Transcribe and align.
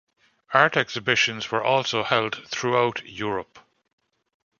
Art 0.51 0.77
exhibitions 0.77 1.51
were 1.51 1.63
also 1.63 2.01
held 2.01 2.41
throughout 2.47 3.03
Europe. 3.07 3.59